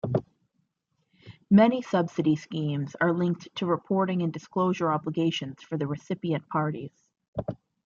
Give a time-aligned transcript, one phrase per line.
[1.51, 7.03] Many subsidy schemes are linked to reporting and disclosure obligations for the recipient parties.